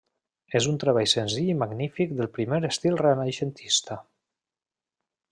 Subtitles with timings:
[0.59, 3.99] És un treball senzill i magnífic del primer estil renaixentista.